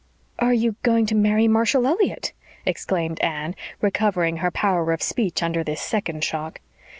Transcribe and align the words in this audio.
"Are 0.39 0.51
you 0.51 0.77
going 0.81 1.05
to 1.05 1.13
marry 1.13 1.47
Marshall 1.47 1.85
Elliott?" 1.85 2.33
exclaimed 2.65 3.19
Anne, 3.19 3.53
recovering 3.81 4.37
her 4.37 4.49
power 4.49 4.91
of 4.93 5.03
speech 5.03 5.43
under 5.43 5.63
this 5.63 5.79
second 5.79 6.23
shock. 6.23 6.59